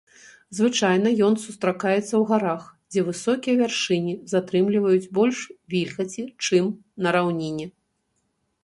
[0.59, 2.63] Звычайна ён сустракаецца ў гарах,
[2.93, 5.37] дзе высокія вяршыні затрымліваюць больш
[5.77, 6.65] вільгаці, чым
[7.07, 7.65] на раўніне.